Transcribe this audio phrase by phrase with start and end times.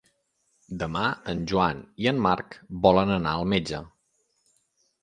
[0.83, 1.03] Demà
[1.33, 3.85] en Joan i en Marc volen anar al metge.